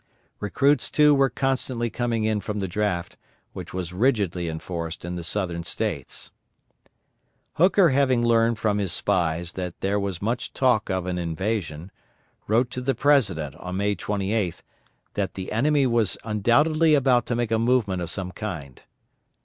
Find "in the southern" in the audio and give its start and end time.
5.05-5.63